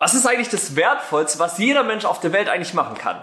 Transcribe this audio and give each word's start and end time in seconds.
Was 0.00 0.14
ist 0.14 0.26
eigentlich 0.26 0.48
das 0.48 0.76
Wertvollste, 0.76 1.40
was 1.40 1.58
jeder 1.58 1.82
Mensch 1.82 2.04
auf 2.04 2.20
der 2.20 2.32
Welt 2.32 2.48
eigentlich 2.48 2.72
machen 2.72 2.96
kann? 2.96 3.20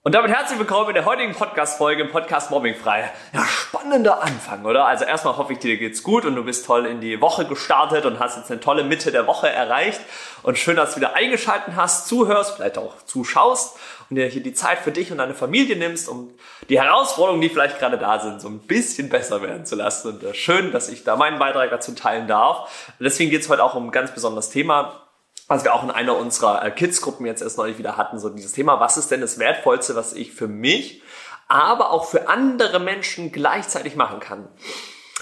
Und 0.00 0.14
damit 0.14 0.30
herzlich 0.30 0.58
willkommen 0.58 0.88
in 0.88 0.94
der 0.94 1.04
heutigen 1.04 1.34
Podcast-Folge 1.34 2.04
im 2.04 2.10
Podcast 2.10 2.50
Mobbing 2.50 2.76
frei. 2.76 3.10
Ja, 3.34 3.44
spannender 3.44 4.22
Anfang, 4.22 4.64
oder? 4.64 4.86
Also 4.86 5.04
erstmal 5.04 5.36
hoffe 5.36 5.52
ich, 5.52 5.58
dir 5.58 5.76
geht's 5.76 6.02
gut 6.02 6.24
und 6.24 6.34
du 6.34 6.44
bist 6.44 6.64
toll 6.64 6.86
in 6.86 7.02
die 7.02 7.20
Woche 7.20 7.44
gestartet 7.44 8.06
und 8.06 8.20
hast 8.20 8.38
jetzt 8.38 8.50
eine 8.50 8.60
tolle 8.60 8.84
Mitte 8.84 9.12
der 9.12 9.26
Woche 9.26 9.50
erreicht. 9.50 10.00
Und 10.42 10.56
schön, 10.56 10.76
dass 10.76 10.94
du 10.94 11.00
wieder 11.00 11.14
eingeschalten 11.14 11.76
hast, 11.76 12.08
zuhörst, 12.08 12.56
vielleicht 12.56 12.78
auch 12.78 13.02
zuschaust 13.04 13.76
und 14.08 14.16
dir 14.16 14.28
hier 14.28 14.42
die 14.42 14.54
Zeit 14.54 14.78
für 14.78 14.92
dich 14.92 15.12
und 15.12 15.18
deine 15.18 15.34
Familie 15.34 15.76
nimmst, 15.76 16.08
um 16.08 16.32
die 16.70 16.80
Herausforderungen, 16.80 17.42
die 17.42 17.50
vielleicht 17.50 17.78
gerade 17.78 17.98
da 17.98 18.18
sind, 18.18 18.40
so 18.40 18.48
ein 18.48 18.60
bisschen 18.60 19.10
besser 19.10 19.42
werden 19.42 19.66
zu 19.66 19.76
lassen. 19.76 20.08
Und 20.08 20.22
äh, 20.22 20.32
schön, 20.32 20.72
dass 20.72 20.88
ich 20.88 21.04
da 21.04 21.16
meinen 21.16 21.38
Beitrag 21.38 21.68
dazu 21.68 21.92
teilen 21.92 22.28
darf. 22.28 22.94
Und 22.98 23.04
deswegen 23.04 23.30
geht's 23.30 23.50
heute 23.50 23.62
auch 23.62 23.74
um 23.74 23.88
ein 23.88 23.92
ganz 23.92 24.12
besonderes 24.12 24.48
Thema 24.48 25.02
was 25.48 25.64
wir 25.64 25.74
auch 25.74 25.84
in 25.84 25.90
einer 25.90 26.16
unserer 26.16 26.64
äh, 26.64 26.70
Kids-Gruppen 26.70 27.26
jetzt 27.26 27.42
erst 27.42 27.58
neulich 27.58 27.78
wieder 27.78 27.96
hatten, 27.96 28.18
so 28.18 28.28
dieses 28.28 28.52
Thema, 28.52 28.80
was 28.80 28.96
ist 28.96 29.10
denn 29.10 29.20
das 29.20 29.38
Wertvollste, 29.38 29.94
was 29.94 30.12
ich 30.12 30.32
für 30.32 30.48
mich, 30.48 31.02
aber 31.48 31.90
auch 31.90 32.06
für 32.06 32.28
andere 32.28 32.80
Menschen 32.80 33.30
gleichzeitig 33.30 33.94
machen 33.94 34.20
kann. 34.20 34.48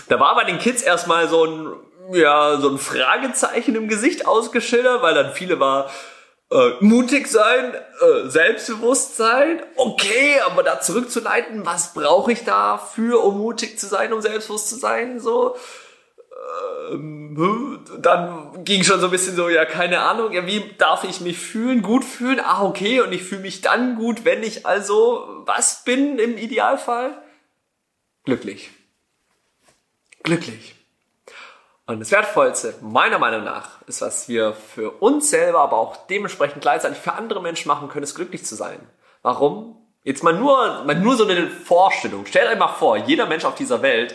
Da 0.08 0.18
war 0.18 0.34
bei 0.34 0.44
den 0.44 0.58
Kids 0.58 0.82
erstmal 0.82 1.28
so 1.28 1.44
ein, 1.44 1.72
ja, 2.12 2.58
so 2.58 2.70
ein 2.70 2.78
Fragezeichen 2.78 3.74
im 3.74 3.88
Gesicht 3.88 4.26
ausgeschildert, 4.26 5.02
weil 5.02 5.14
dann 5.14 5.32
viele 5.32 5.60
war, 5.60 5.90
äh, 6.50 6.72
mutig 6.80 7.26
sein, 7.26 7.74
äh, 7.74 8.28
selbstbewusst 8.28 9.16
sein, 9.16 9.62
okay, 9.76 10.40
aber 10.46 10.62
da 10.62 10.80
zurückzuleiten, 10.80 11.66
was 11.66 11.94
brauche 11.94 12.32
ich 12.32 12.44
dafür, 12.44 13.24
um 13.24 13.38
mutig 13.38 13.78
zu 13.78 13.86
sein, 13.86 14.12
um 14.12 14.20
selbstbewusst 14.20 14.68
zu 14.68 14.76
sein, 14.76 15.20
so 15.20 15.56
dann 18.00 18.64
ging 18.64 18.84
schon 18.84 19.00
so 19.00 19.06
ein 19.06 19.10
bisschen 19.10 19.34
so, 19.34 19.48
ja, 19.48 19.64
keine 19.64 20.00
Ahnung, 20.00 20.32
ja, 20.32 20.46
wie 20.46 20.62
darf 20.78 21.04
ich 21.04 21.20
mich 21.20 21.38
fühlen, 21.38 21.82
gut 21.82 22.04
fühlen? 22.04 22.40
Ah, 22.40 22.62
okay, 22.62 23.00
und 23.00 23.12
ich 23.12 23.22
fühle 23.22 23.42
mich 23.42 23.60
dann 23.60 23.96
gut, 23.96 24.24
wenn 24.24 24.42
ich 24.42 24.66
also 24.66 25.42
was 25.46 25.84
bin 25.84 26.18
im 26.18 26.38
Idealfall? 26.38 27.16
Glücklich. 28.24 28.70
Glücklich. 30.22 30.74
Und 31.86 32.00
das 32.00 32.10
Wertvollste, 32.10 32.74
meiner 32.80 33.18
Meinung 33.18 33.44
nach, 33.44 33.82
ist, 33.86 34.00
was 34.00 34.28
wir 34.28 34.54
für 34.54 34.90
uns 35.02 35.28
selber, 35.28 35.60
aber 35.60 35.76
auch 35.76 36.06
dementsprechend 36.06 36.62
gleichzeitig 36.62 36.98
für 36.98 37.12
andere 37.12 37.42
Menschen 37.42 37.68
machen 37.68 37.88
können, 37.88 38.04
ist 38.04 38.14
glücklich 38.14 38.44
zu 38.46 38.54
sein. 38.54 38.80
Warum? 39.20 39.76
Jetzt 40.02 40.22
mal 40.22 40.32
nur, 40.32 40.84
mal 40.84 40.94
nur 40.94 41.16
so 41.16 41.26
eine 41.26 41.48
Vorstellung. 41.48 42.24
Stellt 42.24 42.48
euch 42.50 42.58
mal 42.58 42.68
vor, 42.68 42.96
jeder 42.96 43.26
Mensch 43.26 43.44
auf 43.44 43.54
dieser 43.54 43.82
Welt 43.82 44.14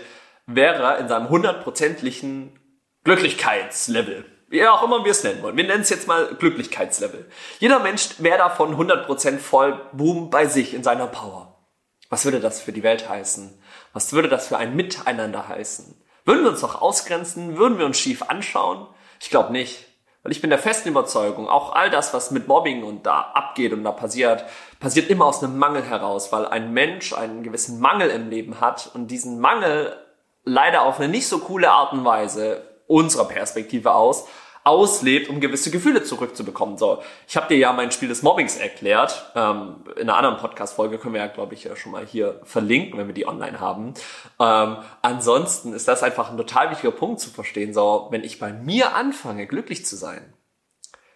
wäre 0.54 0.98
in 0.98 1.08
seinem 1.08 1.30
hundertprozentlichen 1.30 2.60
Glücklichkeitslevel. 3.04 4.26
Wie 4.50 4.66
auch 4.68 4.84
immer 4.84 5.04
wir 5.06 5.12
es 5.12 5.24
nennen 5.24 5.44
wollen. 5.44 5.58
Wir 5.58 5.66
nennen 5.66 5.82
es 5.82 5.90
jetzt 5.90 6.08
mal 6.08 6.36
Glücklichkeitslevel. 6.36 7.30
Jeder 7.60 7.80
Mensch 7.80 8.16
wäre 8.18 8.40
davon 8.40 8.76
100% 8.76 9.38
voll 9.38 9.80
Boom 9.94 10.32
bei 10.32 10.48
sich 10.48 10.74
in 10.74 10.84
seiner 10.84 11.08
Power. 11.08 11.68
Was 12.10 12.26
würde 12.26 12.40
das 12.40 12.60
für 12.60 12.72
die 12.72 12.82
Welt 12.82 13.08
heißen? 13.08 13.62
Was 13.94 14.12
würde 14.14 14.28
das 14.28 14.48
für 14.48 14.58
ein 14.58 14.76
Miteinander 14.76 15.48
heißen? 15.48 16.02
Würden 16.26 16.44
wir 16.44 16.50
uns 16.50 16.64
noch 16.64 16.82
ausgrenzen? 16.82 17.58
Würden 17.58 17.78
wir 17.78 17.86
uns 17.86 18.00
schief 18.00 18.24
anschauen? 18.24 18.88
Ich 19.20 19.30
glaube 19.30 19.52
nicht. 19.52 19.86
Weil 20.24 20.32
ich 20.32 20.42
bin 20.42 20.50
der 20.50 20.60
festen 20.60 20.90
Überzeugung, 20.90 21.48
auch 21.48 21.74
all 21.74 21.90
das, 21.90 22.14
was 22.14 22.32
mit 22.32 22.48
Mobbing 22.48 22.84
und 22.84 23.06
da 23.06 23.22
abgeht 23.22 23.72
und 23.72 23.84
da 23.84 23.92
passiert, 23.92 24.44
passiert 24.80 25.10
immer 25.10 25.26
aus 25.26 25.44
einem 25.44 25.58
Mangel 25.58 25.84
heraus, 25.84 26.32
weil 26.32 26.46
ein 26.46 26.74
Mensch 26.74 27.14
einen 27.14 27.44
gewissen 27.44 27.80
Mangel 27.80 28.10
im 28.10 28.30
Leben 28.30 28.60
hat 28.60 28.92
und 28.94 29.08
diesen 29.08 29.40
Mangel 29.40 29.96
leider 30.44 30.84
auf 30.84 31.00
eine 31.00 31.10
nicht 31.10 31.28
so 31.28 31.40
coole 31.40 31.70
Art 31.72 31.94
und 31.94 32.06
Weise 32.06 32.64
unserer 32.88 33.26
Perspektive 33.26 33.94
aus 33.94 34.28
auslebt, 34.64 35.30
um 35.30 35.40
gewisse 35.40 35.72
Gefühle 35.72 36.04
zurückzubekommen. 36.04 36.78
So, 36.78 37.02
ich 37.28 37.36
habe 37.38 37.48
dir 37.48 37.58
ja 37.58 37.74
mein 37.74 37.92
Spiel 37.92 38.10
des 38.10 38.22
Mobbings 38.22 38.58
erklärt. 38.58 39.32
Ähm, 39.36 39.84
in 39.96 40.04
einer 40.04 40.18
anderen 40.18 40.38
Podcast-Folge 40.38 40.98
können 40.98 41.16
wir 41.16 41.22
ja, 41.22 41.28
glaube 41.28 41.54
ich, 41.54 41.64
ja 41.64 41.76
schon 41.76 41.92
mal 41.92 42.06
hier 42.06 42.40
verlinken, 42.44 43.00
wenn 43.00 43.08
wir 43.08 43.14
die 43.14 43.28
online 43.28 43.60
haben. 43.60 43.94
Ähm, 44.40 44.78
ansonsten 45.02 45.74
ist 45.74 45.88
das 45.88 46.04
einfach 46.04 46.30
ein 46.30 46.38
total 46.38 46.72
wichtiger 46.72 46.92
Punkt 46.92 47.20
zu 47.20 47.30
verstehen. 47.30 47.74
So, 47.74 48.08
wenn 48.12 48.24
ich 48.24 48.40
bei 48.40 48.54
mir 48.54 48.96
anfange, 48.96 49.48
glücklich 49.48 49.86
zu 49.86 49.96
sein, 49.96 50.34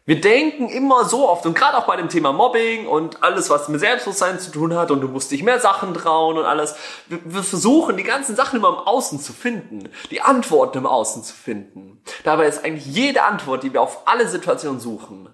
wir 0.06 0.19
denken 0.19 0.68
immer 0.68 1.06
so 1.06 1.30
oft 1.30 1.46
und 1.46 1.56
gerade 1.56 1.78
auch 1.78 1.86
bei 1.86 1.96
dem 1.96 2.09
Thema 2.09 2.34
Mobbing 2.34 2.88
und 2.88 3.24
alles, 3.24 3.50
was 3.50 3.69
mit 3.69 3.80
Selbstbewusstsein 3.80 4.38
zu 4.38 4.52
tun 4.52 4.75
hat 4.75 4.91
und 4.91 5.00
du 5.00 5.08
musst 5.08 5.31
dich 5.31 5.44
mehr 5.44 5.62
Sachen 5.62 5.94
trauen 5.94 6.38
und 6.38 6.44
alles. 6.44 6.75
Wir, 7.08 7.19
wir, 7.24 7.44
versuchen 7.44 7.96
die 7.96 8.03
ganzen 8.03 8.36
Sachen 8.36 8.59
immer 8.59 8.69
im 8.69 8.75
Außen 8.75 9.22
zu 9.22 9.31
finden, 9.31 9.88
die 10.12 10.19
Antworten 10.19 10.80
im 10.80 10.86
Außen 10.86 11.24
zu 11.24 11.34
finden. 11.34 12.02
Dabei 12.25 12.47
ist 12.47 12.66
eigentlich 12.66 12.86
jede 12.86 13.24
Antwort, 13.24 13.63
die 13.63 13.72
wir 13.72 13.81
auf 13.81 14.06
alle 14.06 14.28
Situationen 14.28 14.81
suchen, 14.81 15.30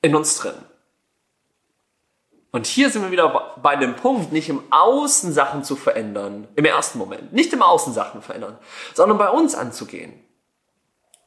in 0.00 0.16
uns 0.16 0.38
drin. 0.38 0.54
Und 2.50 2.66
hier 2.66 2.90
sind 2.90 3.02
wir 3.02 3.12
wieder 3.12 3.54
bei 3.62 3.76
dem 3.76 3.94
Punkt, 3.94 4.32
nicht 4.32 4.48
im 4.48 4.62
Außen 4.70 5.32
Sachen 5.32 5.62
zu 5.62 5.76
verändern, 5.76 6.48
im 6.56 6.64
ersten 6.64 6.98
Moment, 6.98 7.32
nicht 7.32 7.52
im 7.52 7.62
Außen 7.62 7.94
Sachen 7.94 8.22
verändern, 8.22 8.58
sondern 8.92 9.18
bei 9.18 9.30
uns 9.30 9.54
anzugehen. 9.54 10.12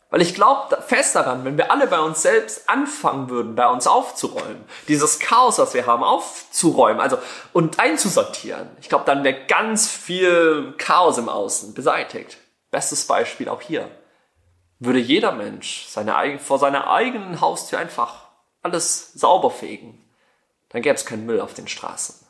Weil 0.09 0.21
ich 0.21 0.35
glaube 0.35 0.81
fest 0.81 1.15
daran, 1.15 1.43
wenn 1.45 1.57
wir 1.57 1.71
alle 1.71 1.87
bei 1.87 1.99
uns 1.99 2.21
selbst 2.21 2.69
anfangen 2.69 3.29
würden, 3.29 3.55
bei 3.55 3.67
uns 3.67 3.87
aufzuräumen, 3.87 4.63
dieses 4.87 5.19
Chaos, 5.19 5.57
was 5.57 5.73
wir 5.73 5.87
haben, 5.87 6.03
aufzuräumen, 6.03 7.01
also 7.01 7.17
und 7.53 7.79
einzusortieren, 7.79 8.69
ich 8.79 8.87
glaube, 8.87 9.05
dann 9.05 9.23
wäre 9.23 9.45
ganz 9.47 9.89
viel 9.89 10.73
Chaos 10.77 11.17
im 11.17 11.27
Außen 11.27 11.73
beseitigt. 11.73 12.37
Bestes 12.71 13.07
Beispiel 13.07 13.49
auch 13.49 13.61
hier. 13.61 13.89
Würde 14.79 14.99
jeder 14.99 15.31
Mensch 15.31 15.85
seine, 15.87 16.39
vor 16.39 16.59
seiner 16.59 16.89
eigenen 16.89 17.41
Haustür 17.41 17.79
einfach 17.79 18.25
alles 18.61 19.13
sauber 19.13 19.49
fegen, 19.49 20.03
dann 20.69 20.81
gäbe 20.81 20.95
es 20.95 21.05
keinen 21.05 21.25
Müll 21.25 21.41
auf 21.41 21.53
den 21.53 21.67
Straßen. 21.67 22.24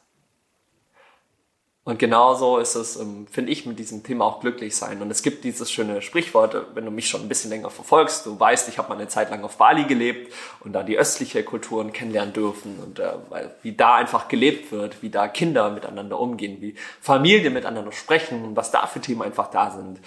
Und 1.87 1.99
genauso 1.99 2.57
ist 2.57 2.73
es, 2.73 2.95
ähm, 2.95 3.27
finde 3.29 3.51
ich, 3.51 3.67
mit 3.67 3.77
diesem 3.77 4.01
Thema 4.01 4.25
auch 4.25 4.39
glücklich 4.39 4.75
sein. 4.75 5.03
Und 5.03 5.11
es 5.11 5.21
gibt 5.21 5.43
dieses 5.43 5.71
schöne 5.71 6.01
Sprichwort, 6.01 6.55
wenn 6.73 6.83
du 6.83 6.89
mich 6.89 7.07
schon 7.07 7.21
ein 7.21 7.29
bisschen 7.29 7.51
länger 7.51 7.69
verfolgst, 7.69 8.25
du 8.25 8.39
weißt, 8.39 8.67
ich 8.69 8.79
habe 8.79 8.89
mal 8.89 8.95
eine 8.95 9.07
Zeit 9.07 9.29
lang 9.29 9.43
auf 9.43 9.57
Bali 9.57 9.83
gelebt 9.83 10.33
und 10.61 10.73
da 10.73 10.81
die 10.81 10.97
östliche 10.97 11.43
Kulturen 11.43 11.93
kennenlernen 11.93 12.33
dürfen 12.33 12.79
und 12.83 12.97
äh, 12.97 13.13
wie 13.61 13.73
da 13.73 13.93
einfach 13.93 14.27
gelebt 14.29 14.71
wird, 14.71 15.03
wie 15.03 15.11
da 15.11 15.27
Kinder 15.27 15.69
miteinander 15.69 16.19
umgehen, 16.19 16.57
wie 16.59 16.73
Familien 17.01 17.53
miteinander 17.53 17.91
sprechen 17.91 18.43
und 18.43 18.55
was 18.55 18.71
da 18.71 18.87
für 18.87 18.99
Themen 18.99 19.21
einfach 19.21 19.51
da 19.51 19.69
sind. 19.69 19.99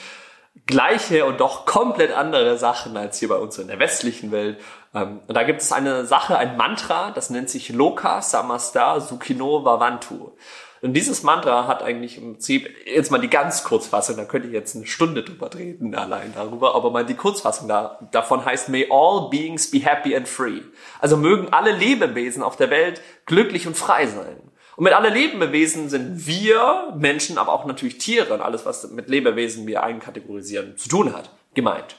Gleiche 0.66 1.24
und 1.24 1.40
doch 1.40 1.66
komplett 1.66 2.12
andere 2.12 2.58
Sachen 2.58 2.96
als 2.96 3.18
hier 3.18 3.28
bei 3.28 3.36
uns 3.36 3.58
in 3.58 3.68
der 3.68 3.78
westlichen 3.78 4.32
Welt. 4.32 4.58
Ähm, 4.94 5.20
und 5.26 5.34
da 5.34 5.42
gibt 5.42 5.60
es 5.60 5.72
eine 5.72 6.04
Sache, 6.04 6.36
ein 6.38 6.56
Mantra, 6.56 7.10
das 7.10 7.30
nennt 7.30 7.50
sich 7.50 7.70
Loka 7.70 8.22
Samasta 8.22 9.00
Sukino 9.00 9.64
Vavantu. 9.64 10.32
Und 10.80 10.92
dieses 10.92 11.24
Mantra 11.24 11.66
hat 11.66 11.82
eigentlich 11.82 12.18
im 12.18 12.34
Prinzip, 12.34 12.68
jetzt 12.86 13.10
mal 13.10 13.18
die 13.18 13.30
ganz 13.30 13.64
Kurzfassung, 13.64 14.16
da 14.16 14.24
könnte 14.24 14.46
ich 14.46 14.54
jetzt 14.54 14.76
eine 14.76 14.86
Stunde 14.86 15.24
drüber 15.24 15.50
reden 15.52 15.94
allein 15.94 16.32
darüber, 16.34 16.74
aber 16.76 16.90
mal 16.90 17.04
die 17.04 17.14
Kurzfassung 17.14 17.66
da, 17.66 17.98
davon 18.12 18.44
heißt, 18.44 18.68
may 18.68 18.86
all 18.90 19.28
beings 19.28 19.70
be 19.70 19.78
happy 19.78 20.14
and 20.14 20.28
free. 20.28 20.60
Also 21.00 21.16
mögen 21.16 21.48
alle 21.52 21.72
Lebewesen 21.72 22.42
auf 22.42 22.56
der 22.56 22.70
Welt 22.70 23.02
glücklich 23.26 23.66
und 23.66 23.76
frei 23.76 24.06
sein. 24.06 24.36
Und 24.78 24.84
mit 24.84 24.92
alle 24.92 25.08
Lebewesen 25.08 25.88
sind 25.88 26.24
wir 26.28 26.94
Menschen, 26.96 27.36
aber 27.36 27.52
auch 27.52 27.64
natürlich 27.64 27.98
Tiere 27.98 28.32
und 28.32 28.40
alles, 28.40 28.64
was 28.64 28.88
mit 28.92 29.08
Lebewesen 29.08 29.66
wir 29.66 29.82
einkategorisieren 29.82 30.76
zu 30.76 30.88
tun 30.88 31.12
hat, 31.14 31.30
gemeint. 31.52 31.96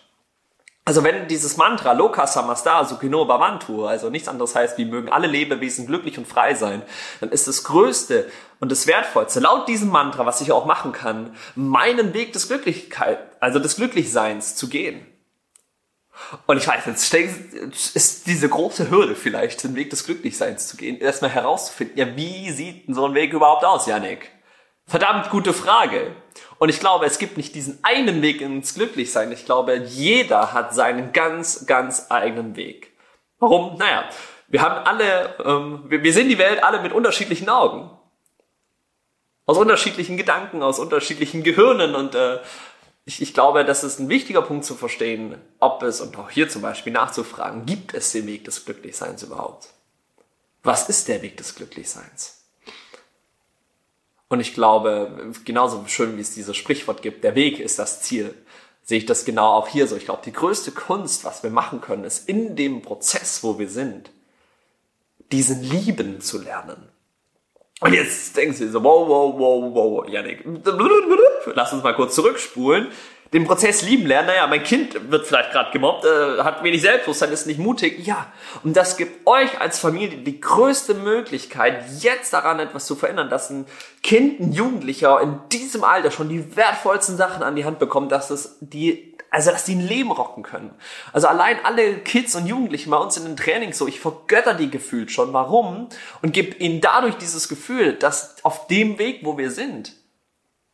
Also 0.85 1.03
wenn 1.03 1.27
dieses 1.27 1.57
Mantra 1.57 1.91
Loka 1.91 2.25
Samasta 2.25 2.85
Sukino 2.85 3.25
Bhavantu, 3.25 3.85
also 3.85 4.09
nichts 4.09 4.29
anderes 4.29 4.55
heißt, 4.55 4.77
wie 4.77 4.85
mögen 4.85 5.09
alle 5.09 5.27
Lebewesen 5.27 5.87
glücklich 5.87 6.17
und 6.17 6.25
frei 6.25 6.53
sein, 6.53 6.81
dann 7.19 7.31
ist 7.31 7.49
das 7.49 7.65
Größte 7.65 8.31
und 8.61 8.71
das 8.71 8.87
Wertvollste 8.87 9.41
laut 9.41 9.67
diesem 9.67 9.89
Mantra, 9.89 10.25
was 10.25 10.39
ich 10.39 10.53
auch 10.53 10.65
machen 10.65 10.93
kann, 10.93 11.35
meinen 11.55 12.13
Weg 12.13 12.31
des 12.31 12.47
Glücklichkeit, 12.47 13.19
also 13.41 13.59
des 13.59 13.75
Glücklichseins 13.75 14.55
zu 14.55 14.69
gehen. 14.69 15.05
Und 16.45 16.57
ich 16.57 16.67
weiß, 16.67 16.85
jetzt 16.85 17.95
ist 17.95 18.27
diese 18.27 18.49
große 18.49 18.89
Hürde 18.89 19.15
vielleicht, 19.15 19.63
den 19.63 19.75
Weg 19.75 19.89
des 19.89 20.05
Glücklichseins 20.05 20.67
zu 20.67 20.77
gehen, 20.77 20.99
erstmal 20.99 21.31
herauszufinden, 21.31 21.97
ja, 21.97 22.15
wie 22.15 22.51
sieht 22.51 22.83
so 22.87 23.05
ein 23.05 23.13
Weg 23.13 23.33
überhaupt 23.33 23.65
aus, 23.65 23.87
Janik? 23.87 24.31
Verdammt 24.85 25.29
gute 25.29 25.53
Frage. 25.53 26.15
Und 26.57 26.69
ich 26.69 26.79
glaube, 26.79 27.05
es 27.05 27.19
gibt 27.19 27.37
nicht 27.37 27.53
diesen 27.53 27.79
einen 27.83 28.21
Weg 28.21 28.41
ins 28.41 28.73
Glücklichsein. 28.73 29.31
Ich 29.31 29.45
glaube, 29.45 29.75
jeder 29.75 30.51
hat 30.53 30.73
seinen 30.73 31.13
ganz, 31.13 31.67
ganz 31.67 32.07
eigenen 32.09 32.55
Weg. 32.55 32.91
Warum? 33.37 33.77
Naja, 33.77 34.09
wir 34.47 34.61
haben 34.61 34.85
alle, 34.85 35.35
ähm, 35.45 35.83
wir, 35.87 36.03
wir 36.03 36.11
sehen 36.11 36.27
die 36.27 36.39
Welt 36.39 36.63
alle 36.63 36.81
mit 36.81 36.91
unterschiedlichen 36.91 37.49
Augen. 37.49 37.91
Aus 39.45 39.57
unterschiedlichen 39.57 40.17
Gedanken, 40.17 40.63
aus 40.63 40.79
unterschiedlichen 40.79 41.43
Gehirnen 41.43 41.95
und 41.95 42.15
äh, 42.15 42.39
ich, 43.09 43.23
ich 43.23 43.33
glaube, 43.33 43.65
das 43.65 43.83
ist 43.83 43.99
ein 43.99 44.07
wichtiger 44.07 44.43
Punkt 44.43 44.65
zu 44.65 44.75
verstehen, 44.75 45.35
ob 45.59 45.81
es, 45.81 45.99
und 45.99 46.15
auch 46.17 46.29
hier 46.29 46.47
zum 46.47 46.61
Beispiel 46.61 46.93
nachzufragen, 46.93 47.65
gibt 47.65 47.95
es 47.95 48.11
den 48.11 48.27
Weg 48.27 48.43
des 48.43 48.65
Glücklichseins 48.65 49.23
überhaupt? 49.23 49.69
Was 50.61 50.89
ist 50.89 51.07
der 51.07 51.23
Weg 51.23 51.35
des 51.37 51.55
Glücklichseins? 51.55 52.43
Und 54.27 54.41
ich 54.41 54.53
glaube, 54.53 55.33
genauso 55.43 55.83
schön 55.87 56.17
wie 56.17 56.21
es 56.21 56.35
dieses 56.35 56.55
Sprichwort 56.55 57.01
gibt, 57.01 57.23
der 57.23 57.33
Weg 57.33 57.59
ist 57.59 57.79
das 57.79 58.03
Ziel. 58.03 58.35
sehe 58.83 58.99
ich 58.99 59.07
das 59.07 59.25
genau 59.25 59.53
auch 59.53 59.67
hier 59.67 59.87
so. 59.87 59.95
Ich 59.95 60.05
glaube, 60.05 60.21
die 60.23 60.31
größte 60.31 60.71
Kunst, 60.71 61.25
was 61.25 61.41
wir 61.41 61.49
machen 61.49 61.81
können, 61.81 62.03
ist 62.03 62.29
in 62.29 62.55
dem 62.55 62.83
Prozess, 62.83 63.41
wo 63.41 63.57
wir 63.57 63.69
sind, 63.69 64.11
diesen 65.31 65.63
Lieben 65.63 66.21
zu 66.21 66.39
lernen. 66.39 66.89
Und 67.81 67.93
jetzt 67.93 68.35
denkst 68.35 68.59
du 68.59 68.69
so, 68.69 68.83
wow, 68.83 69.07
wow, 69.07 69.33
wow, 69.37 69.73
wow, 69.73 70.09
Janik, 70.09 70.43
lass 71.53 71.71
uns 71.71 71.83
mal 71.83 71.93
kurz 71.93 72.15
zurückspulen. 72.15 72.89
Den 73.31 73.45
Prozess 73.45 73.83
lieben 73.83 74.07
lernen, 74.07 74.29
naja, 74.29 74.47
mein 74.47 74.63
Kind 74.63 75.11
wird 75.11 75.27
vielleicht 75.27 75.51
gerade 75.51 75.69
gemobbt, 75.71 76.03
äh, 76.03 76.39
hat 76.39 76.63
wenig 76.63 76.81
Selbstbewusstsein, 76.81 77.31
ist 77.31 77.45
nicht 77.45 77.59
mutig, 77.59 78.05
ja. 78.05 78.25
Und 78.63 78.75
das 78.75 78.97
gibt 78.97 79.27
euch 79.27 79.61
als 79.61 79.77
Familie 79.77 80.17
die 80.17 80.41
größte 80.41 80.95
Möglichkeit, 80.95 81.85
jetzt 81.99 82.33
daran 82.33 82.59
etwas 82.59 82.87
zu 82.87 82.95
verändern, 82.95 83.29
dass 83.29 83.51
ein 83.51 83.67
Kind, 84.01 84.39
ein 84.39 84.51
Jugendlicher 84.51 85.21
in 85.21 85.39
diesem 85.51 85.83
Alter 85.83 86.09
schon 86.09 86.27
die 86.27 86.55
wertvollsten 86.57 87.17
Sachen 87.17 87.43
an 87.43 87.55
die 87.55 87.65
Hand 87.65 87.77
bekommt, 87.77 88.11
dass 88.11 88.31
es 88.31 88.57
die 88.61 89.08
also, 89.31 89.51
dass 89.51 89.63
die 89.63 89.75
ein 89.75 89.87
Leben 89.87 90.11
rocken 90.11 90.43
können. 90.43 90.73
Also 91.13 91.27
allein 91.27 91.63
alle 91.63 91.99
Kids 91.99 92.35
und 92.35 92.47
Jugendlichen 92.47 92.89
bei 92.89 92.97
uns 92.97 93.17
in 93.17 93.25
den 93.25 93.37
Trainings 93.37 93.77
so, 93.77 93.87
ich 93.87 93.99
vergötter 93.99 94.53
die 94.53 94.71
gefühlt 94.71 95.11
schon. 95.11 95.33
Warum? 95.33 95.89
Und 96.21 96.33
gebe 96.33 96.55
ihnen 96.57 96.81
dadurch 96.81 97.15
dieses 97.15 97.47
Gefühl, 97.47 97.93
dass 97.93 98.43
auf 98.43 98.67
dem 98.67 98.97
Weg, 98.97 99.21
wo 99.23 99.37
wir 99.37 99.51
sind, 99.51 99.93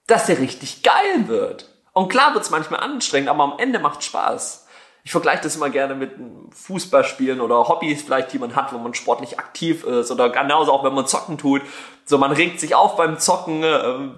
dass 0.07 0.27
der 0.27 0.39
richtig 0.39 0.83
geil 0.83 1.27
wird. 1.27 1.69
Und 1.93 2.09
klar 2.09 2.33
wird's 2.33 2.49
manchmal 2.49 2.81
anstrengend, 2.81 3.29
aber 3.29 3.43
am 3.43 3.59
Ende 3.59 3.79
macht 3.79 4.03
Spaß 4.03 4.64
ich 5.05 5.11
vergleiche 5.11 5.43
das 5.43 5.55
immer 5.55 5.69
gerne 5.69 5.93
mit 5.93 6.13
Fußballspielen 6.51 7.39
oder 7.39 7.67
Hobbys 7.67 8.01
vielleicht, 8.01 8.33
die 8.33 8.39
man 8.39 8.55
hat, 8.55 8.73
wo 8.73 8.79
man 8.79 8.95
sportlich 8.95 9.37
aktiv 9.37 9.83
ist 9.83 10.09
oder 10.09 10.29
genauso 10.29 10.71
auch, 10.71 10.83
wenn 10.83 10.95
man 10.95 11.05
zocken 11.05 11.37
tut. 11.37 11.61
So, 12.05 12.17
man 12.17 12.31
regt 12.31 12.59
sich 12.59 12.73
auf 12.73 12.95
beim 12.95 13.19
Zocken, 13.19 13.63
äh, 13.63 14.09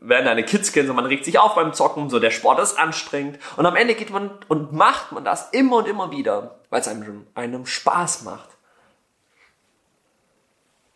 werden 0.00 0.24
deine 0.24 0.44
Kids 0.44 0.72
kennen, 0.72 0.88
so 0.88 0.94
man 0.94 1.04
regt 1.04 1.26
sich 1.26 1.38
auf 1.38 1.54
beim 1.54 1.74
Zocken, 1.74 2.08
so 2.08 2.20
der 2.20 2.30
Sport 2.30 2.58
ist 2.58 2.78
anstrengend 2.78 3.38
und 3.58 3.66
am 3.66 3.76
Ende 3.76 3.94
geht 3.94 4.08
man 4.08 4.30
und 4.48 4.72
macht 4.72 5.12
man 5.12 5.24
das 5.24 5.50
immer 5.50 5.76
und 5.76 5.88
immer 5.88 6.10
wieder, 6.10 6.58
weil 6.70 6.80
es 6.80 6.88
einem, 6.88 7.26
einem 7.34 7.66
Spaß 7.66 8.22
macht. 8.22 8.48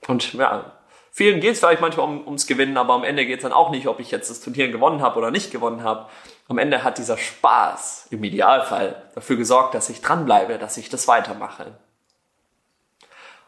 Und 0.08 0.32
ja, 0.32 0.72
vielen 1.10 1.40
geht 1.40 1.52
es 1.52 1.58
vielleicht 1.58 1.82
manchmal 1.82 2.06
um, 2.06 2.24
ums 2.24 2.46
Gewinnen, 2.46 2.78
aber 2.78 2.94
am 2.94 3.04
Ende 3.04 3.26
geht 3.26 3.40
es 3.40 3.42
dann 3.42 3.52
auch 3.52 3.70
nicht, 3.70 3.88
ob 3.88 4.00
ich 4.00 4.10
jetzt 4.10 4.30
das 4.30 4.40
Turnier 4.40 4.68
gewonnen 4.68 5.02
habe 5.02 5.18
oder 5.18 5.30
nicht 5.30 5.50
gewonnen 5.50 5.84
habe, 5.84 6.08
am 6.48 6.58
Ende 6.58 6.84
hat 6.84 6.98
dieser 6.98 7.16
Spaß 7.16 8.08
im 8.10 8.22
Idealfall 8.24 9.10
dafür 9.14 9.36
gesorgt, 9.36 9.74
dass 9.74 9.88
ich 9.88 10.00
dranbleibe, 10.00 10.58
dass 10.58 10.76
ich 10.76 10.88
das 10.88 11.08
weitermache. 11.08 11.78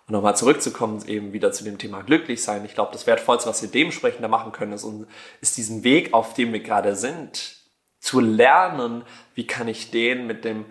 Und 0.07 0.13
nochmal 0.13 0.37
zurückzukommen, 0.37 1.03
eben 1.07 1.33
wieder 1.33 1.51
zu 1.53 1.65
dem 1.65 1.79
Thema 1.79 2.03
glücklich 2.03 2.43
sein. 2.43 2.65
Ich 2.65 2.75
glaube, 2.75 2.93
das 2.93 3.07
Wertvollste, 3.07 3.49
was 3.49 3.63
wir 3.63 3.71
dementsprechend 3.71 4.29
machen 4.29 4.53
können, 4.53 4.73
ist, 4.73 4.87
ist 5.41 5.57
diesen 5.57 5.83
Weg, 5.83 6.13
auf 6.13 6.35
dem 6.35 6.53
wir 6.53 6.61
gerade 6.61 6.95
sind, 6.95 7.57
zu 8.01 8.21
lernen, 8.21 9.05
wie 9.35 9.47
kann 9.47 9.67
ich 9.67 9.91
den 9.91 10.27
mit 10.27 10.45
dem, 10.45 10.67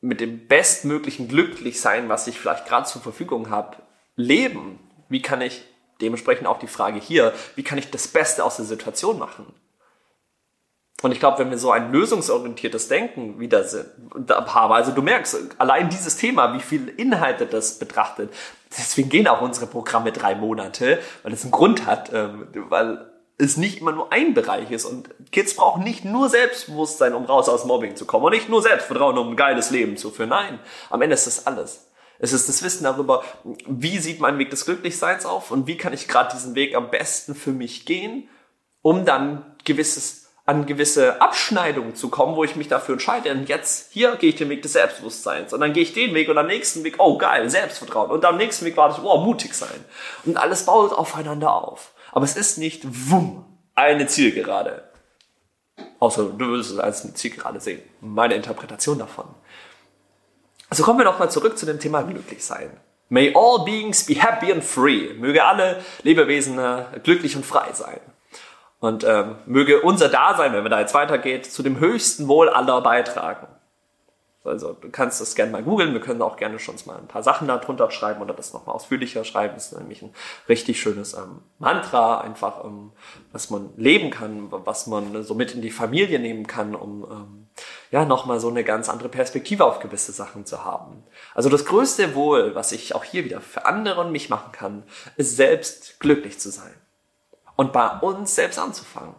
mit 0.00 0.20
dem 0.20 0.48
bestmöglichen 0.48 1.28
Glücklichsein, 1.28 2.08
was 2.08 2.26
ich 2.26 2.38
vielleicht 2.40 2.66
gerade 2.66 2.86
zur 2.86 3.02
Verfügung 3.02 3.50
habe, 3.50 3.76
leben. 4.16 4.78
Wie 5.10 5.20
kann 5.20 5.42
ich 5.42 5.62
dementsprechend 6.00 6.46
auch 6.46 6.58
die 6.58 6.66
Frage 6.66 6.98
hier, 6.98 7.34
wie 7.56 7.62
kann 7.62 7.76
ich 7.76 7.90
das 7.90 8.08
Beste 8.08 8.44
aus 8.44 8.56
der 8.56 8.64
Situation 8.64 9.18
machen? 9.18 9.52
Und 11.02 11.12
ich 11.12 11.20
glaube, 11.20 11.38
wenn 11.38 11.50
wir 11.50 11.58
so 11.58 11.70
ein 11.70 11.92
lösungsorientiertes 11.92 12.88
Denken 12.88 13.38
wieder 13.38 13.64
sind, 13.64 13.86
haben, 14.30 14.72
also 14.72 14.92
du 14.92 15.02
merkst, 15.02 15.36
allein 15.58 15.90
dieses 15.90 16.16
Thema, 16.16 16.54
wie 16.54 16.60
viele 16.60 16.90
Inhalte 16.92 17.46
das 17.46 17.78
betrachtet, 17.78 18.32
deswegen 18.70 19.10
gehen 19.10 19.28
auch 19.28 19.42
unsere 19.42 19.66
Programme 19.66 20.12
drei 20.12 20.34
Monate, 20.34 21.00
weil 21.22 21.32
es 21.32 21.42
einen 21.42 21.50
Grund 21.50 21.84
hat, 21.84 22.12
ähm, 22.14 22.48
weil 22.68 23.10
es 23.36 23.56
nicht 23.56 23.80
immer 23.80 23.92
nur 23.92 24.12
ein 24.12 24.32
Bereich 24.32 24.70
ist 24.70 24.84
und 24.84 25.10
Kids 25.32 25.54
brauchen 25.56 25.82
nicht 25.82 26.04
nur 26.04 26.28
Selbstbewusstsein, 26.28 27.14
um 27.14 27.24
raus 27.24 27.48
aus 27.48 27.64
Mobbing 27.64 27.96
zu 27.96 28.06
kommen 28.06 28.24
und 28.24 28.32
nicht 28.32 28.48
nur 28.48 28.62
Selbstvertrauen, 28.62 29.18
um 29.18 29.30
ein 29.30 29.36
geiles 29.36 29.70
Leben 29.70 29.96
zu 29.96 30.10
führen. 30.10 30.30
Nein, 30.30 30.60
am 30.90 31.02
Ende 31.02 31.14
ist 31.14 31.26
das 31.26 31.46
alles. 31.46 31.88
Es 32.20 32.32
ist 32.32 32.48
das 32.48 32.62
Wissen 32.62 32.84
darüber, 32.84 33.24
wie 33.66 33.98
sieht 33.98 34.20
mein 34.20 34.38
Weg 34.38 34.50
des 34.50 34.64
Glücklichseins 34.64 35.26
auf 35.26 35.50
und 35.50 35.66
wie 35.66 35.76
kann 35.76 35.92
ich 35.92 36.06
gerade 36.06 36.30
diesen 36.32 36.54
Weg 36.54 36.76
am 36.76 36.90
besten 36.90 37.34
für 37.34 37.50
mich 37.50 37.86
gehen, 37.86 38.28
um 38.82 39.04
dann 39.04 39.56
gewisses 39.64 40.23
an 40.46 40.66
gewisse 40.66 41.22
Abschneidungen 41.22 41.94
zu 41.94 42.10
kommen, 42.10 42.36
wo 42.36 42.44
ich 42.44 42.54
mich 42.54 42.68
dafür 42.68 42.94
entscheide, 42.94 43.30
und 43.30 43.48
jetzt, 43.48 43.92
hier 43.92 44.16
gehe 44.16 44.30
ich 44.30 44.36
den 44.36 44.50
Weg 44.50 44.62
des 44.62 44.74
Selbstbewusstseins 44.74 45.52
und 45.54 45.60
dann 45.60 45.72
gehe 45.72 45.82
ich 45.82 45.94
den 45.94 46.14
Weg 46.14 46.28
und 46.28 46.36
am 46.36 46.46
nächsten 46.46 46.84
Weg, 46.84 46.96
oh 46.98 47.16
geil, 47.16 47.48
Selbstvertrauen 47.48 48.10
und 48.10 48.24
am 48.24 48.36
nächsten 48.36 48.66
Weg 48.66 48.76
war 48.76 48.88
das, 48.88 49.02
oh, 49.02 49.18
mutig 49.18 49.54
sein. 49.54 49.84
Und 50.24 50.36
alles 50.36 50.66
baut 50.66 50.92
aufeinander 50.92 51.52
auf. 51.52 51.92
Aber 52.12 52.24
es 52.24 52.36
ist 52.36 52.58
nicht, 52.58 52.82
wumm, 52.84 53.44
eine 53.74 54.06
Zielgerade. 54.06 54.90
Außer 55.98 56.24
du 56.24 56.38
würdest 56.38 56.72
es 56.72 56.78
als 56.78 57.04
eine 57.04 57.14
Zielgerade 57.14 57.60
sehen. 57.60 57.80
Meine 58.00 58.34
Interpretation 58.34 58.98
davon. 58.98 59.26
Also 60.68 60.82
kommen 60.82 60.98
wir 60.98 61.04
nochmal 61.04 61.30
zurück 61.30 61.56
zu 61.56 61.66
dem 61.66 61.80
Thema 61.80 62.02
glücklich 62.02 62.44
sein. 62.44 62.70
May 63.08 63.34
all 63.34 63.64
beings 63.64 64.04
be 64.04 64.14
happy 64.14 64.52
and 64.52 64.62
free. 64.62 65.14
Möge 65.14 65.44
alle 65.44 65.82
Lebewesen 66.02 66.58
äh, 66.58 66.84
glücklich 67.02 67.36
und 67.36 67.46
frei 67.46 67.72
sein. 67.72 68.00
Und 68.84 69.02
ähm, 69.02 69.36
möge 69.46 69.80
unser 69.80 70.10
Dasein, 70.10 70.52
wenn 70.52 70.62
wir 70.62 70.68
da 70.68 70.78
jetzt 70.78 70.92
weitergeht, 70.92 71.50
zu 71.50 71.62
dem 71.62 71.80
höchsten 71.80 72.28
Wohl 72.28 72.50
aller 72.50 72.82
beitragen. 72.82 73.46
Also 74.44 74.74
du 74.74 74.90
kannst 74.90 75.22
das 75.22 75.34
gerne 75.34 75.52
mal 75.52 75.62
googeln, 75.62 75.94
wir 75.94 76.02
können 76.02 76.20
auch 76.20 76.36
gerne 76.36 76.58
schon 76.58 76.74
mal 76.84 76.98
ein 76.98 77.08
paar 77.08 77.22
Sachen 77.22 77.48
da 77.48 77.56
drunter 77.56 77.90
schreiben 77.90 78.20
oder 78.20 78.34
das 78.34 78.52
nochmal 78.52 78.74
ausführlicher 78.74 79.24
schreiben. 79.24 79.54
Das 79.54 79.72
ist 79.72 79.78
nämlich 79.78 80.02
ein 80.02 80.12
richtig 80.50 80.82
schönes 80.82 81.14
ähm, 81.14 81.40
Mantra, 81.58 82.20
einfach 82.20 82.62
ähm, 82.62 82.92
was 83.32 83.48
man 83.48 83.70
leben 83.78 84.10
kann, 84.10 84.48
was 84.50 84.86
man 84.86 85.22
so 85.22 85.32
mit 85.32 85.54
in 85.54 85.62
die 85.62 85.70
Familie 85.70 86.18
nehmen 86.18 86.46
kann, 86.46 86.74
um 86.74 87.06
ähm, 87.10 87.46
ja 87.90 88.04
nochmal 88.04 88.38
so 88.38 88.48
eine 88.48 88.64
ganz 88.64 88.90
andere 88.90 89.08
Perspektive 89.08 89.64
auf 89.64 89.78
gewisse 89.78 90.12
Sachen 90.12 90.44
zu 90.44 90.62
haben. 90.62 91.04
Also 91.34 91.48
das 91.48 91.64
größte 91.64 92.14
Wohl, 92.14 92.54
was 92.54 92.70
ich 92.72 92.94
auch 92.94 93.04
hier 93.04 93.24
wieder 93.24 93.40
für 93.40 93.64
andere 93.64 94.02
und 94.02 94.12
mich 94.12 94.28
machen 94.28 94.52
kann, 94.52 94.82
ist 95.16 95.36
selbst 95.36 96.00
glücklich 96.00 96.38
zu 96.38 96.50
sein 96.50 96.74
und 97.56 97.72
bei 97.72 97.88
uns 98.00 98.34
selbst 98.34 98.58
anzufangen. 98.58 99.14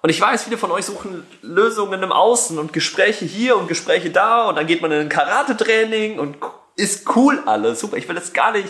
Und 0.00 0.10
ich 0.10 0.20
weiß, 0.20 0.44
viele 0.44 0.58
von 0.58 0.70
euch 0.70 0.84
suchen 0.84 1.26
Lösungen 1.42 2.02
im 2.02 2.12
Außen 2.12 2.58
und 2.58 2.72
Gespräche 2.72 3.24
hier 3.24 3.56
und 3.56 3.66
Gespräche 3.66 4.10
da 4.10 4.48
und 4.48 4.56
dann 4.56 4.66
geht 4.66 4.80
man 4.80 4.92
in 4.92 5.00
ein 5.00 5.08
Karate-Training 5.08 6.18
und 6.18 6.36
ist 6.76 7.16
cool 7.16 7.42
alles. 7.46 7.80
Super, 7.80 7.96
ich 7.96 8.06
will 8.08 8.14
das 8.14 8.32
gar 8.32 8.52
nicht 8.52 8.68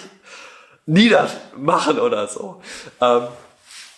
niedermachen 0.87 2.01
oder 2.01 2.29
so. 2.29 2.63
Ähm, 3.01 3.29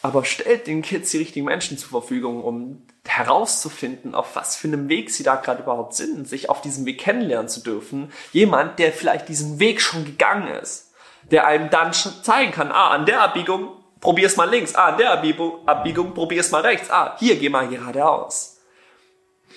aber 0.02 0.24
stellt 0.24 0.66
den 0.66 0.82
Kids 0.82 1.10
die 1.10 1.18
richtigen 1.18 1.46
Menschen 1.46 1.78
zur 1.78 1.90
Verfügung, 1.90 2.42
um 2.42 2.86
herauszufinden, 3.06 4.14
auf 4.14 4.34
was 4.34 4.56
für 4.56 4.68
einem 4.68 4.88
Weg 4.88 5.10
sie 5.10 5.22
da 5.22 5.36
gerade 5.36 5.62
überhaupt 5.62 5.94
sind, 5.94 6.28
sich 6.28 6.48
auf 6.48 6.62
diesem 6.62 6.86
Weg 6.86 6.98
kennenlernen 6.98 7.48
zu 7.48 7.60
dürfen. 7.60 8.12
Jemand, 8.32 8.78
der 8.78 8.92
vielleicht 8.92 9.28
diesen 9.28 9.60
Weg 9.60 9.80
schon 9.80 10.04
gegangen 10.04 10.48
ist, 10.48 10.92
der 11.30 11.46
einem 11.46 11.70
dann 11.70 11.92
schon 11.92 12.12
zeigen 12.22 12.52
kann, 12.52 12.72
ah, 12.72 12.90
an 12.90 13.06
der 13.06 13.20
Abbiegung 13.22 13.79
probier's 14.00 14.36
mal 14.36 14.48
links. 14.48 14.74
Ah, 14.74 14.90
in 14.90 14.98
der 14.98 15.12
Abbiegung, 15.12 15.66
Abbiegung 15.66 16.14
probier's 16.14 16.50
mal 16.50 16.62
rechts. 16.62 16.90
Ah, 16.90 17.16
hier 17.18 17.36
geh 17.36 17.48
mal 17.48 17.68
geradeaus. 17.68 18.56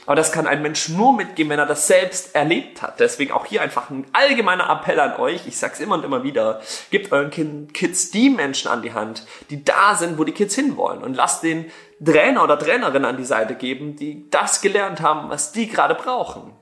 Aber 0.06 0.16
das 0.16 0.34
kann 0.34 0.48
ein 0.48 0.62
Mensch 0.62 0.90
nur 0.90 1.14
mitgeben, 1.14 1.52
wenn 1.52 1.60
er 1.60 1.66
das 1.66 1.88
selbst 1.88 2.36
erlebt 2.36 2.82
hat. 2.82 3.00
Deswegen 3.00 3.32
auch 3.32 3.46
hier 3.46 3.62
einfach 3.62 3.90
ein 3.90 4.06
allgemeiner 4.12 4.70
Appell 4.70 5.00
an 5.00 5.16
euch. 5.16 5.48
Ich 5.48 5.58
sag's 5.58 5.80
immer 5.80 5.96
und 5.96 6.04
immer 6.04 6.24
wieder. 6.24 6.62
Gebt 6.90 7.14
euren 7.14 7.72
Kids 7.72 8.12
die 8.12 8.30
Menschen 8.30 8.70
an 8.70 8.82
die 8.82 8.94
Hand, 8.94 9.26
die 9.50 9.64
da 9.64 9.96
sind, 9.96 10.18
wo 10.18 10.26
die 10.26 10.34
Kids 10.34 10.56
hinwollen. 10.56 11.04
Und 11.04 11.14
lasst 11.14 11.44
den 11.44 11.72
Trainer 12.04 12.44
oder 12.44 12.60
Trainerin 12.60 13.06
an 13.06 13.16
die 13.16 13.24
Seite 13.24 13.56
geben, 13.56 13.96
die 13.96 14.30
das 14.30 14.60
gelernt 14.60 15.00
haben, 15.00 15.30
was 15.30 15.54
die 15.54 15.70
gerade 15.70 15.96
brauchen. 15.96 16.54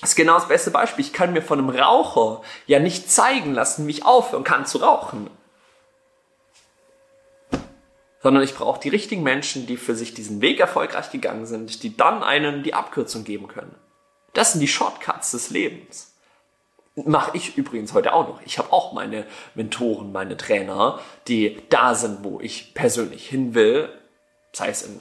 Das 0.00 0.10
ist 0.10 0.16
genau 0.16 0.34
das 0.34 0.48
beste 0.48 0.70
Beispiel. 0.70 1.04
Ich 1.04 1.12
kann 1.12 1.34
mir 1.34 1.42
von 1.42 1.58
einem 1.58 1.70
Raucher 1.70 2.40
ja 2.66 2.78
nicht 2.78 3.10
zeigen 3.10 3.52
lassen, 3.52 3.86
wie 3.86 3.90
ich 3.90 4.06
aufhören 4.06 4.44
kann 4.44 4.64
zu 4.64 4.78
rauchen 4.78 5.28
sondern 8.22 8.42
ich 8.42 8.54
brauche 8.54 8.80
die 8.80 8.88
richtigen 8.88 9.22
Menschen, 9.22 9.66
die 9.66 9.76
für 9.76 9.94
sich 9.94 10.14
diesen 10.14 10.40
Weg 10.40 10.60
erfolgreich 10.60 11.10
gegangen 11.10 11.46
sind, 11.46 11.82
die 11.82 11.96
dann 11.96 12.22
einen 12.22 12.62
die 12.62 12.74
Abkürzung 12.74 13.24
geben 13.24 13.48
können. 13.48 13.74
Das 14.34 14.52
sind 14.52 14.60
die 14.60 14.68
Shortcuts 14.68 15.30
des 15.30 15.50
Lebens. 15.50 16.14
Mache 16.96 17.36
ich 17.36 17.56
übrigens 17.56 17.94
heute 17.94 18.12
auch 18.12 18.26
noch. 18.26 18.40
Ich 18.44 18.58
habe 18.58 18.72
auch 18.72 18.92
meine 18.92 19.24
Mentoren, 19.54 20.10
meine 20.10 20.36
Trainer, 20.36 20.98
die 21.28 21.62
da 21.68 21.94
sind, 21.94 22.24
wo 22.24 22.40
ich 22.40 22.74
persönlich 22.74 23.28
hin 23.28 23.54
will, 23.54 23.88
sei 24.52 24.68
es 24.68 24.82
in 24.82 25.00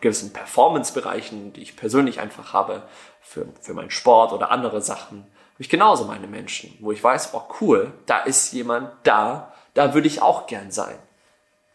gewissen 0.00 0.32
Performance-Bereichen, 0.32 1.52
die 1.52 1.62
ich 1.62 1.76
persönlich 1.76 2.20
einfach 2.20 2.52
habe, 2.52 2.82
für, 3.20 3.46
für 3.60 3.74
meinen 3.74 3.90
Sport 3.90 4.32
oder 4.32 4.50
andere 4.50 4.80
Sachen, 4.80 5.18
habe 5.18 5.62
ich 5.62 5.68
genauso 5.68 6.04
meine 6.04 6.26
Menschen, 6.26 6.76
wo 6.80 6.92
ich 6.92 7.02
weiß, 7.02 7.34
oh 7.34 7.42
cool, 7.60 7.92
da 8.06 8.20
ist 8.20 8.52
jemand 8.52 8.90
da, 9.02 9.52
da 9.74 9.94
würde 9.94 10.06
ich 10.06 10.22
auch 10.22 10.46
gern 10.46 10.70
sein. 10.70 10.98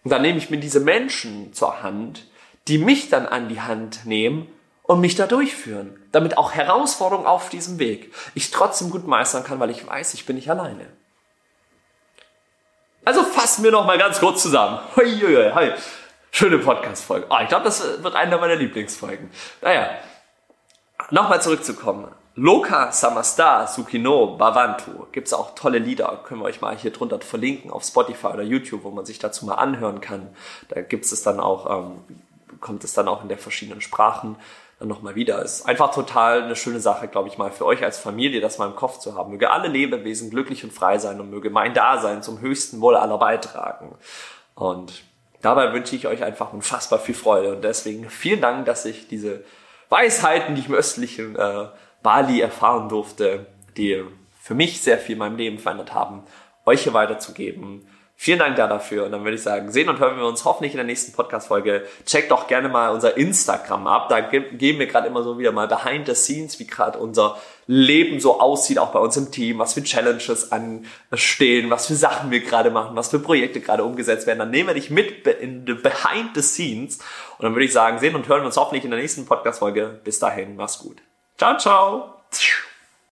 Und 0.04 0.12
dann 0.12 0.22
nehme 0.22 0.38
ich 0.38 0.50
mir 0.50 0.58
diese 0.58 0.80
Menschen 0.80 1.54
zur 1.54 1.84
Hand, 1.84 2.26
die 2.68 2.78
mich 2.78 3.10
dann 3.10 3.26
an 3.26 3.50
die 3.50 3.62
Hand 3.62 4.06
nehmen 4.06 4.48
und 4.84 5.00
mich 5.00 5.16
da 5.16 5.28
durchführen, 5.28 6.02
damit 6.12 6.38
auch 6.38 6.54
Herausforderungen 6.54 7.28
auf 7.28 7.50
diesem 7.50 7.80
Weg 7.80 8.14
ich 8.34 8.52
trotzdem 8.52 8.90
gut 8.90 9.08
meistern 9.08 9.44
kann, 9.44 9.60
weil 9.60 9.70
ich 9.70 9.88
weiß, 9.88 10.14
ich 10.14 10.26
bin 10.26 10.36
nicht 10.36 10.50
alleine. 10.50 10.88
Also 13.06 13.24
fassen 13.24 13.64
wir 13.64 13.72
noch 13.72 13.86
mal 13.86 13.98
ganz 13.98 14.20
kurz 14.20 14.44
zusammen. 14.44 14.80
Hoi, 14.96 15.20
hoi, 15.22 15.52
hoi. 15.54 15.74
Schöne 16.32 16.60
Podcast-Folge. 16.60 17.28
Ah, 17.30 17.42
ich 17.44 17.50
glaube, 17.50 17.66
das 17.66 18.04
wird 18.04 18.16
eine 18.16 18.38
meiner 18.38 18.56
Lieblingsfolgen. 18.56 19.30
Naja, 19.62 19.90
nochmal 21.12 21.42
zurückzukommen. 21.42 22.08
Loka 22.36 22.92
Samastar 22.94 23.68
Sukino 23.68 24.38
Bavantu. 24.38 25.08
Gibt's 25.12 25.34
auch 25.34 25.54
tolle 25.54 25.80
Lieder, 25.80 26.22
können 26.24 26.42
wir 26.42 26.46
euch 26.46 26.62
mal 26.62 26.76
hier 26.78 26.92
drunter 26.92 27.20
verlinken 27.20 27.72
auf 27.72 27.84
Spotify 27.84 28.28
oder 28.28 28.44
YouTube, 28.44 28.84
wo 28.84 28.92
man 28.92 29.06
sich 29.06 29.20
dazu 29.20 29.46
mal 29.46 29.56
anhören 29.56 30.00
kann. 30.00 30.30
Da 30.70 30.82
gibt's 30.82 31.12
es 31.12 31.24
dann 31.24 31.42
auch, 31.42 31.70
ähm, 31.70 31.92
kommt 32.62 32.86
es 32.86 32.94
dann 32.94 33.10
auch 33.10 33.22
in 33.22 33.28
der 33.28 33.38
verschiedenen 33.38 33.82
Sprachen 33.82 34.38
dann 34.80 34.88
nochmal 34.88 35.16
wieder. 35.16 35.42
Ist 35.44 35.68
einfach 35.68 35.94
total 35.94 36.44
eine 36.44 36.56
schöne 36.56 36.80
Sache, 36.80 37.10
glaube 37.10 37.28
ich 37.28 37.38
mal, 37.38 37.52
für 37.52 37.66
euch 37.66 37.84
als 37.84 38.00
Familie, 38.00 38.40
das 38.40 38.58
mal 38.58 38.68
im 38.68 38.78
Kopf 38.78 39.00
zu 39.00 39.16
haben. 39.16 39.32
Möge 39.32 39.52
alle 39.52 39.68
Lebewesen 39.68 40.30
glücklich 40.30 40.64
und 40.64 40.72
frei 40.72 41.00
sein 41.00 41.20
und 41.20 41.30
möge 41.30 41.50
mein 41.50 41.74
Dasein 41.74 42.24
zum 42.24 42.40
höchsten 42.40 42.80
Wohl 42.80 42.96
aller 42.96 43.18
beitragen. 43.18 43.96
Und 44.56 45.04
dabei 45.42 45.74
wünsche 45.74 45.98
ich 45.98 46.08
euch 46.08 46.24
einfach 46.24 46.54
unfassbar 46.54 47.00
viel 47.00 47.16
Freude 47.16 47.56
und 47.56 47.64
deswegen 47.64 48.10
vielen 48.10 48.42
Dank, 48.42 48.66
dass 48.66 48.86
ich 48.86 49.10
diese 49.10 49.44
Weisheiten, 49.92 50.56
die 50.56 50.62
ich 50.62 50.68
im 50.68 50.74
östlichen 50.74 51.36
äh, 51.36 51.68
Bali 52.02 52.40
erfahren 52.40 52.90
durfte, 52.90 53.48
die 53.76 54.04
für 54.40 54.56
mich 54.56 54.82
sehr 54.82 54.98
viel 54.98 55.14
in 55.14 55.20
meinem 55.20 55.36
Leben 55.36 55.60
verändert 55.60 55.94
haben, 55.94 56.24
euch 56.66 56.84
hier 56.84 56.94
weiterzugeben. 56.94 57.88
Vielen 58.24 58.38
Dank 58.38 58.56
da 58.56 58.68
dafür. 58.68 59.06
Und 59.06 59.14
dann 59.14 59.24
würde 59.24 59.34
ich 59.34 59.42
sagen, 59.42 59.72
sehen 59.72 59.90
und 59.90 60.00
hören 60.00 60.16
wir 60.16 60.28
uns 60.28 60.46
hoffentlich 60.46 60.74
in 60.74 60.78
der 60.78 60.86
nächsten 60.86 61.12
Podcast-Folge. 61.12 61.88
Checkt 62.06 62.30
doch 62.30 62.46
gerne 62.46 62.70
mal 62.70 62.92
unser 62.92 63.18
Instagram 63.18 63.88
ab. 63.88 64.10
Da 64.10 64.22
geben 64.22 64.78
wir 64.78 64.86
gerade 64.86 65.08
immer 65.08 65.24
so 65.24 65.40
wieder 65.40 65.52
mal 65.52 65.68
behind 65.68 66.06
the 66.06 66.14
scenes, 66.14 66.60
wie 66.60 66.68
gerade 66.68 67.00
unser 67.00 67.40
Leben 67.66 68.20
so 68.20 68.40
aussieht, 68.40 68.78
auch 68.78 68.92
bei 68.92 69.00
uns 69.00 69.18
im 69.18 69.32
Team, 69.32 69.58
was 69.58 69.74
für 69.74 69.82
Challenges 69.82 70.52
anstehen, 70.52 71.72
was 71.72 71.88
für 71.88 71.96
Sachen 71.96 72.30
wir 72.30 72.42
gerade 72.42 72.70
machen, 72.70 72.96
was 72.96 73.10
für 73.10 73.18
Projekte 73.18 73.60
gerade 73.60 73.84
umgesetzt 73.84 74.28
werden. 74.28 74.38
Dann 74.38 74.52
nehmen 74.52 74.68
wir 74.68 74.76
dich 74.76 74.92
mit 74.92 75.26
in 75.26 75.66
the 75.66 75.74
behind 75.74 76.36
the 76.36 76.44
scenes. 76.44 77.00
Und 77.40 77.46
dann 77.46 77.56
würde 77.56 77.66
ich 77.66 77.74
sagen, 77.74 77.98
sehen 77.98 78.14
und 78.14 78.28
hören 78.28 78.42
wir 78.42 78.46
uns 78.46 78.56
hoffentlich 78.56 78.84
in 78.84 78.92
der 78.92 79.00
nächsten 79.00 79.26
Podcast-Folge. 79.26 80.00
Bis 80.04 80.20
dahin, 80.20 80.56
mach's 80.58 80.78
gut. 80.78 80.98
Ciao, 81.40 81.58
ciao. 81.58 82.22